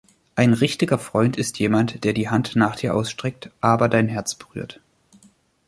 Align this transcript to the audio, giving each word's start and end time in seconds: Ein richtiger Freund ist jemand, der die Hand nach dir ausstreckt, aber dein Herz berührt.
Ein 0.33 0.53
richtiger 0.53 0.97
Freund 0.97 1.37
ist 1.37 1.59
jemand, 1.59 2.03
der 2.03 2.13
die 2.13 2.27
Hand 2.27 2.55
nach 2.55 2.75
dir 2.75 2.95
ausstreckt, 2.95 3.51
aber 3.61 3.87
dein 3.87 4.07
Herz 4.07 4.33
berührt. 4.33 4.81